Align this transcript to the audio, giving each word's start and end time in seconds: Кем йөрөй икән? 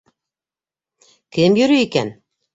Кем 1.39 1.61
йөрөй 1.61 1.85
икән? 1.91 2.13